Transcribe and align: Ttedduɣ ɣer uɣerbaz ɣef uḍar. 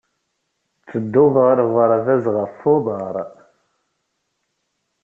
Ttedduɣ 0.81 1.33
ɣer 1.45 1.57
uɣerbaz 1.67 2.25
ɣef 2.35 2.57
uḍar. 2.73 3.15